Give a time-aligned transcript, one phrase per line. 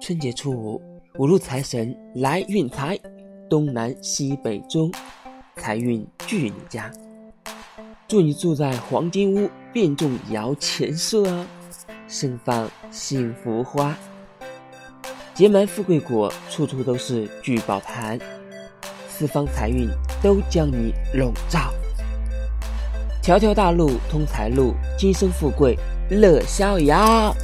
[0.00, 0.80] 春节初五，
[1.18, 2.66] 五路财神来运。
[2.70, 2.98] 财
[3.50, 4.90] 东南西北中，
[5.56, 6.90] 财运聚你家。
[8.06, 11.46] 祝你住在黄金屋，遍种摇钱树啊，
[12.06, 13.94] 盛放幸福花。
[15.34, 18.18] 结满富贵果，处处都是聚宝盘。
[19.08, 19.88] 四方财运
[20.22, 21.72] 都将你笼罩，
[23.22, 24.72] 条条大路通财路。
[24.96, 25.76] 今生富贵
[26.08, 27.34] 乐逍遥。